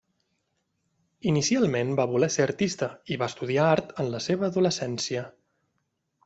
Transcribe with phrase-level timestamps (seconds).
[1.31, 5.29] Inicialment va voler ser artista i va estudiar art en la seva adolescència.